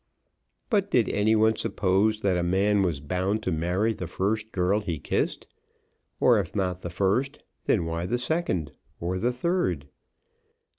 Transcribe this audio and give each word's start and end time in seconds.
But 0.71 0.89
did 0.89 1.07
any 1.09 1.35
one 1.35 1.55
suppose 1.57 2.21
that 2.21 2.35
a 2.35 2.41
man 2.41 2.81
was 2.81 2.99
bound 2.99 3.43
to 3.43 3.51
marry 3.51 3.93
the 3.93 4.07
first 4.07 4.51
girl 4.51 4.79
he 4.79 4.97
kissed, 4.97 5.45
or 6.19 6.39
if 6.39 6.55
not 6.55 6.81
the 6.81 6.89
first, 6.89 7.43
then 7.65 7.85
why 7.85 8.07
the 8.07 8.17
second, 8.17 8.71
or 8.99 9.19
the 9.19 9.31
third? 9.31 9.89